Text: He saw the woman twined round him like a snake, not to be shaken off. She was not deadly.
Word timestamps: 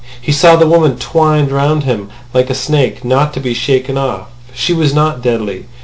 He 0.19 0.31
saw 0.31 0.55
the 0.55 0.65
woman 0.65 0.97
twined 0.97 1.51
round 1.51 1.83
him 1.83 2.09
like 2.33 2.49
a 2.49 2.55
snake, 2.55 3.05
not 3.05 3.35
to 3.35 3.39
be 3.39 3.53
shaken 3.53 3.99
off. 3.99 4.29
She 4.51 4.73
was 4.73 4.95
not 4.95 5.21
deadly. 5.21 5.65